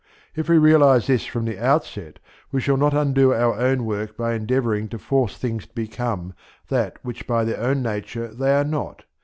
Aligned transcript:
If 0.35 0.49
we 0.49 0.57
realize 0.57 1.05
this 1.05 1.27
from 1.27 1.45
the 1.45 1.59
outset 1.63 2.17
we 2.51 2.59
shall 2.59 2.75
not 2.75 2.95
undo 2.95 3.35
our 3.35 3.53
own 3.59 3.85
work 3.85 4.17
by 4.17 4.33
endeavouring 4.33 4.89
to 4.89 4.97
force 4.97 5.37
things 5.37 5.67
to 5.67 5.75
become 5.75 6.33
that 6.69 6.97
which 7.05 7.27
by 7.27 7.43
their 7.43 7.59
own 7.59 7.83
nature 7.83 8.27
they 8.29 8.51
are 8.55 8.63
not. 8.65 9.03